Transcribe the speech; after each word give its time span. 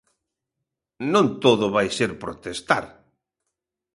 Non 1.13 1.25
todo 1.43 1.65
vai 1.75 1.87
ser 1.97 2.11
protestar. 2.23 2.85